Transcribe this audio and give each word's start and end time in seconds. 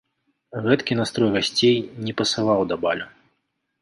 Гэткі 0.67 0.95
настрой 1.01 1.31
гасцей 1.37 1.77
не 2.07 2.13
пасаваў 2.23 2.67
да 2.71 2.75
балю. 2.87 3.07